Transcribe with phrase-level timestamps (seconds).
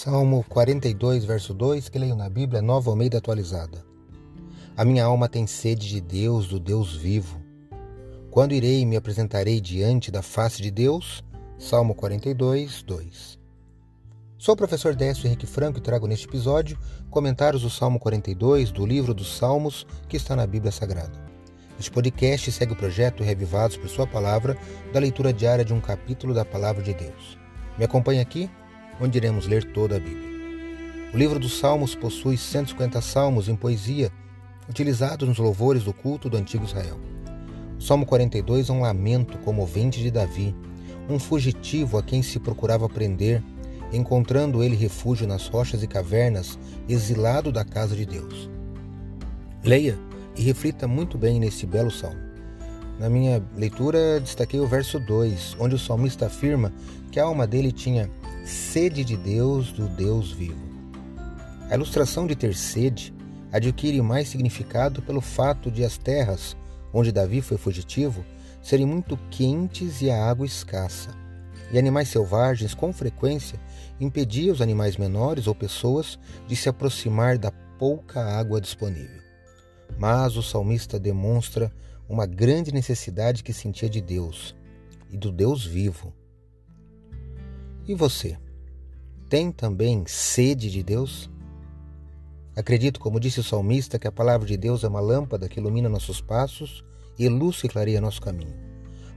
[0.00, 3.84] Salmo 42, verso 2, que leio na Bíblia, Nova Almeida atualizada.
[4.76, 7.42] A minha alma tem sede de Deus, do Deus vivo.
[8.30, 11.24] Quando irei e me apresentarei diante da face de Deus?
[11.58, 13.40] Salmo 42, 2.
[14.38, 16.78] Sou o professor Décio Henrique Franco e trago neste episódio
[17.10, 21.26] comentários do Salmo 42 do livro dos Salmos que está na Bíblia Sagrada.
[21.76, 24.56] Este podcast segue o projeto Revivados por Sua Palavra,
[24.92, 27.36] da leitura diária de um capítulo da Palavra de Deus.
[27.76, 28.48] Me acompanhe aqui
[29.00, 30.28] onde iremos ler toda a Bíblia.
[31.12, 34.12] O livro dos Salmos possui 150 salmos em poesia,
[34.68, 36.98] utilizados nos louvores do culto do antigo Israel.
[37.78, 40.54] O Salmo 42 é um lamento comovente de Davi,
[41.08, 43.42] um fugitivo a quem se procurava prender,
[43.92, 48.50] encontrando ele refúgio nas rochas e cavernas, exilado da casa de Deus.
[49.64, 49.98] Leia
[50.36, 52.27] e reflita muito bem nesse belo salmo.
[52.98, 56.72] Na minha leitura, destaquei o verso 2, onde o salmista afirma
[57.12, 58.10] que a alma dele tinha
[58.44, 60.68] sede de Deus, do Deus vivo.
[61.70, 63.14] A ilustração de ter sede
[63.52, 66.56] adquire mais significado pelo fato de as terras
[66.92, 68.24] onde Davi foi fugitivo
[68.60, 71.10] serem muito quentes e a água escassa.
[71.70, 73.60] E animais selvagens, com frequência,
[74.00, 79.27] impediam os animais menores ou pessoas de se aproximar da pouca água disponível.
[79.98, 81.72] Mas o salmista demonstra
[82.08, 84.54] uma grande necessidade que sentia de Deus
[85.10, 86.14] e do Deus vivo.
[87.86, 88.38] E você?
[89.28, 91.28] Tem também sede de Deus?
[92.56, 95.88] Acredito, como disse o salmista, que a palavra de Deus é uma lâmpada que ilumina
[95.88, 96.84] nossos passos
[97.18, 98.56] e luz e clareia nosso caminho.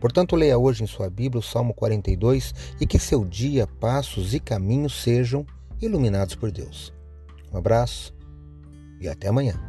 [0.00, 4.40] Portanto, leia hoje em sua Bíblia o Salmo 42 e que seu dia, passos e
[4.40, 5.46] caminhos sejam
[5.80, 6.92] iluminados por Deus.
[7.52, 8.14] Um abraço
[9.00, 9.65] e até amanhã.